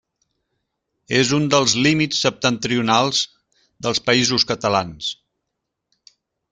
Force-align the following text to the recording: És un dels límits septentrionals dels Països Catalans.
És 1.17 1.33
un 1.39 1.45
dels 1.55 1.75
límits 1.87 2.23
septentrionals 2.27 3.23
dels 3.87 4.03
Països 4.11 4.49
Catalans. 4.55 5.15